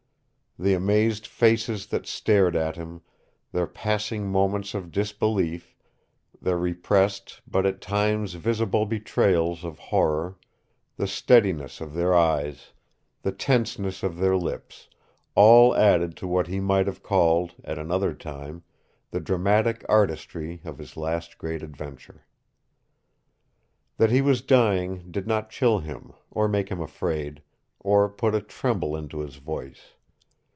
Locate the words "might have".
16.59-17.01